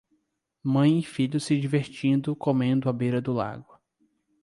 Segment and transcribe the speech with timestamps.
[0.63, 3.79] Mãe e filho se divertindo comendo à beira do lago.